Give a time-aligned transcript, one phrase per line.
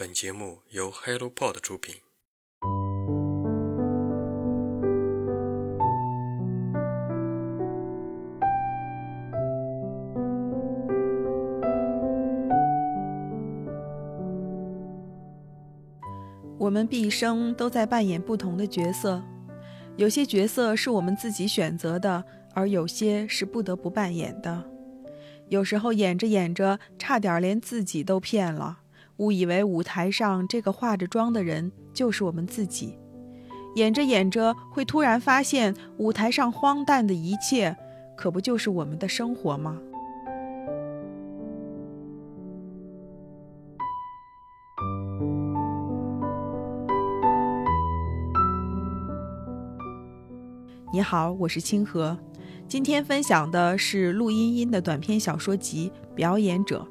[0.00, 1.96] 本节目由 HelloPod 出品。
[16.56, 19.22] 我们毕生都在扮演不同的角色，
[19.96, 22.24] 有些角色是我们自己选择的，
[22.54, 24.64] 而有些是不得不扮演的。
[25.48, 28.78] 有时候演着演着，差点连自己都骗了。
[29.20, 32.98] 误以为舞台上这个化着妆的人就是我们自己，
[33.74, 37.76] 演着演着会突然发现舞台上荒诞的一切，
[38.16, 39.78] 可不就是我们的生活吗？
[50.90, 52.16] 你好，我是清河，
[52.66, 56.88] 今天分享的是陆茵茵的短篇小说集《表演者》。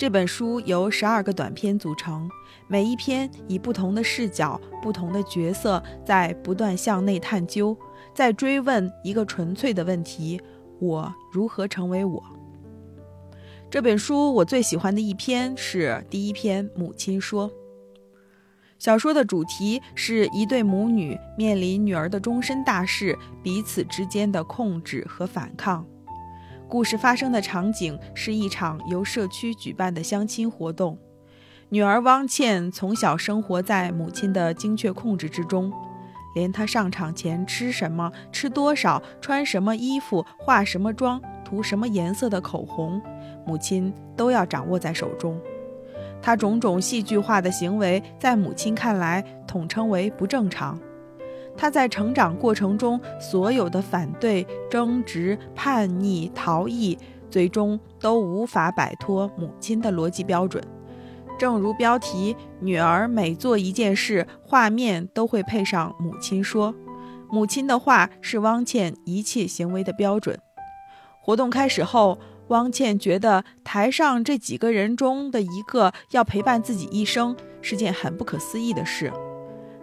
[0.00, 2.26] 这本书由十二个短篇组成，
[2.68, 7.76] 每一篇以不同的视角、不同的角色，在不断向内探究，
[8.14, 10.40] 在追问一个纯粹的问题：
[10.78, 12.22] 我如何成为我？
[13.68, 17.50] 这本书我最喜欢的一篇是第一篇《母亲说》。
[18.78, 25.86] 小说的主题是一对母女面临女儿的终身大事，彼此之间的控制和反抗。
[26.70, 30.96] 故事发生的场景是一场由社区举办的相亲活动。
[31.68, 35.72] 女儿汪倩从小生活在母亲的精确控制之中，
[36.36, 43.02] 连她上场前吃什么、吃多少、穿什么衣服、化什么妆、涂什么颜色的口红，
[43.44, 45.40] 母亲都要掌握在手中。
[46.22, 50.78] 她种种戏剧化的行为，在母亲看来，统称为不正常。
[51.56, 56.98] 他在成长过程中所有的反对、争执、叛逆、逃逸，
[57.30, 60.62] 最终都无法摆脱母亲的逻辑标准。
[61.38, 66.74] 正如标题，女儿每做一件事，画面都会配上母亲说。
[67.30, 70.38] 母亲的话是汪倩一切行为的标准。
[71.22, 79.12] 活动开始后，汪倩觉得台上这几个人中的一个要陪伴自己一生，是件很不可思议的事。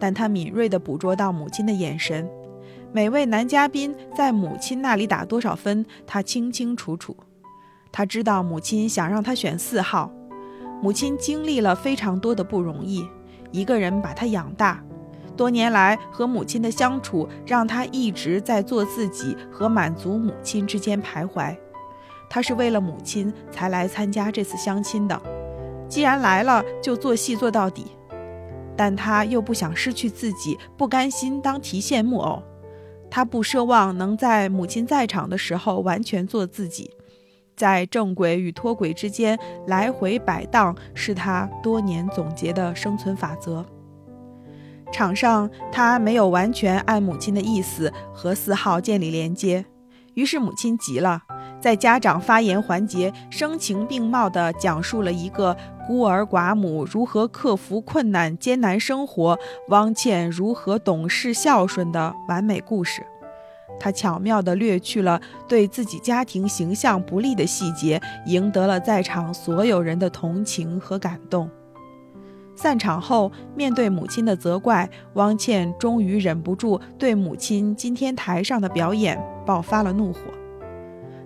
[0.00, 2.28] 但他敏锐地捕捉到母亲的眼神，
[2.90, 7.16] 每位男嘉宾在母亲那里打多少分，他清清楚楚。
[7.92, 10.10] 他知道母亲想让他选四号，
[10.82, 13.06] 母亲经历了非常多的不容易，
[13.52, 14.82] 一个人把他养大，
[15.36, 21.54] 多年来和母亲的相处让他一直在做自己和满足母亲之间徘徊。
[22.28, 25.20] 他是为了母亲才来参加这次相亲的，
[25.88, 27.88] 既然来了，就做戏做到底。
[28.80, 32.42] 但他又不想失去自己，不甘心当提线木偶。
[33.10, 36.90] 他不奢望能在母亲在场的时候完全做自己，
[37.54, 43.62] 在正轨与脱轨之间来回摆荡，是他多年总结的生存法则。
[44.90, 49.66] 场上，他没有完全按母亲的意思和四号建立连接，
[50.14, 51.20] 于是母亲急了。
[51.60, 55.54] 在家长发言环节，声情并茂地讲述了一个
[55.90, 59.36] 孤儿寡母如何克服困难、艰难生活，
[59.70, 63.04] 汪倩如何懂事孝顺的完美故事。
[63.80, 71.50] 他巧妙地略去了对自己家庭形象不利的细节，赢得了在场所有人的同情和感动。
[72.54, 80.20] 散场后，面对母亲的责怪，汪倩终于忍不住对母亲今天台上的表演爆发了怒火。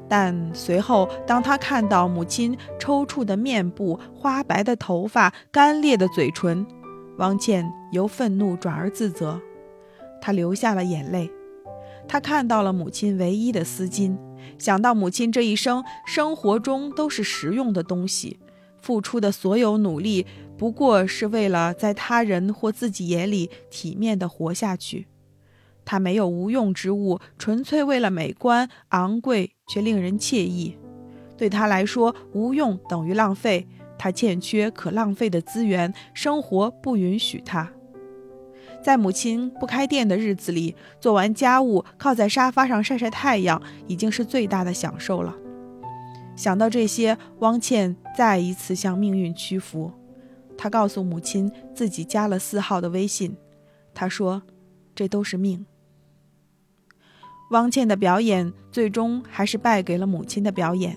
[0.08, 6.66] 但随后，当他看到母亲抽搐的面部、花白的头发、干裂的嘴唇，
[7.18, 9.40] 汪倩由愤怒转而自责，
[10.20, 11.30] 她流下了眼泪。
[12.06, 14.14] 他看到了母亲唯一的丝巾，
[14.58, 18.38] 想到母亲这一生生活中都是实用的东西，
[18.82, 20.26] 付出的所有努力
[20.58, 25.06] 不过是为了在他人或自己眼里体面地活下去。
[25.84, 30.76] 他没有无用之物，纯粹为了美观、昂贵却令人惬意。
[31.36, 33.66] 对他来说，无用等于浪费。
[33.96, 37.70] 他欠缺可浪费的资源，生活不允许他。
[38.82, 45.34] 在母亲不开店的日子里，做完家务，靠在沙发上晒晒太阳，已经是最大的享受了。
[46.36, 49.90] 想到这些，汪倩再一次向命运屈服。
[50.58, 53.36] 她告诉母亲，自己加了四号的微信。
[53.94, 54.42] 她说
[54.94, 55.64] ：“这都是命。”
[57.50, 60.96] 汪倩的表演最终还是败给了母亲的表演。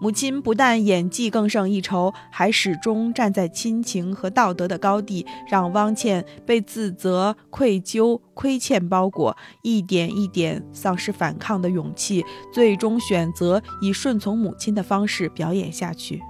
[0.00, 16.20] 母亲不但演技更胜一筹，还始终站在亲情和道德的高地，让汪倩被自责、愧疚、亏欠包裹，一点一点丧失反抗的勇气，最终选择以顺从母亲的方式表演下去。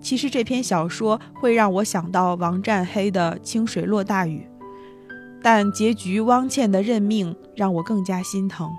[0.00, 4.48] 其实这篇小说会让我想到王占黑的《清水落大雨》，
[5.42, 8.70] 但结局汪倩的认命让我更加心疼。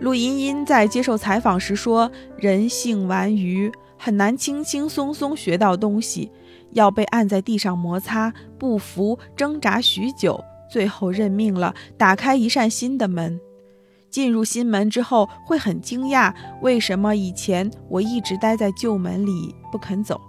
[0.00, 6.30] 陆茵茵在接受采访时说：“人性顽愚，很难轻轻松松学到东西，
[6.72, 13.40] 要被按在地上摩擦，不服，挣扎许久，最后认命了，打开一扇新的门。”
[14.10, 20.20] 进入新门之后，会很惊讶，为什么以前我一直待在旧门里不肯走？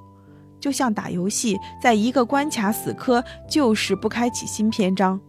[0.65, 5.21] 就像打游戏，在一个关卡死磕，就是不开启新篇章。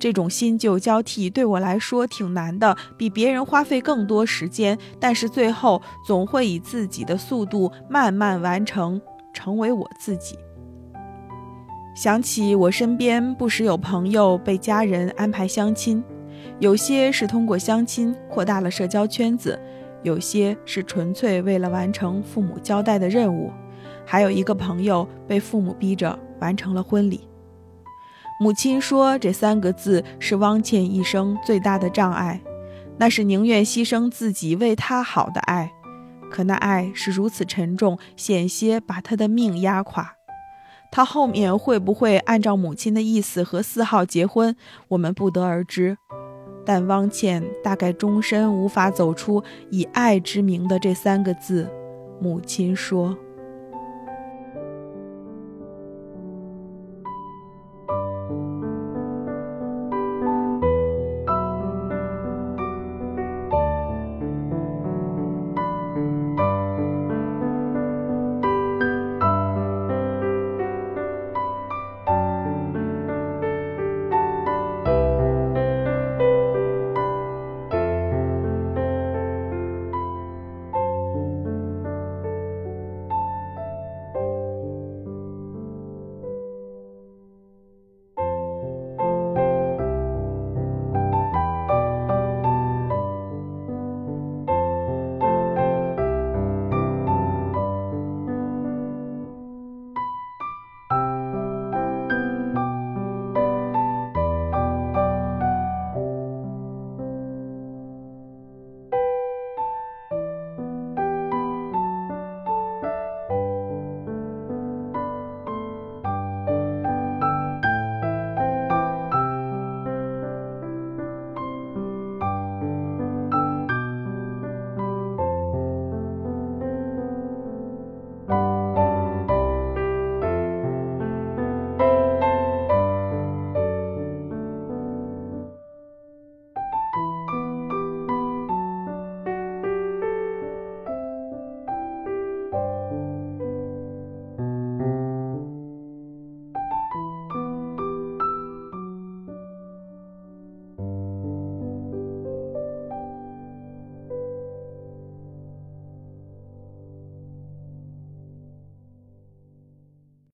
[0.00, 9.00] 这种新旧交替对我来说挺难的，比别人花费更多时间，但是最后总会以自己的速度慢慢完成，
[9.32, 10.36] 成为我自己。
[11.94, 16.02] 想起我身边不时有朋友被家人安排相亲。
[16.58, 19.56] 有些是通过相亲扩大了社交圈子，
[20.02, 23.52] 有些是纯粹为了完成父母交代的任务，
[24.04, 27.28] 还有一个朋友被父母逼着完成了婚礼。
[28.40, 32.40] 母亲说这三个字是汪倩一生最大的障碍，
[32.98, 35.70] 那是宁愿牺牲自己为他好的爱，
[36.30, 40.14] 可那爱是如此沉重，险些把他的命压垮。
[40.90, 44.56] 他后面会不会按照母亲的意思和四号结婚，
[44.88, 45.98] 我们不得而知。
[46.64, 51.70] 但汪倩大概终身无法走出以爱之名的这三个字，
[52.20, 53.16] 母亲说。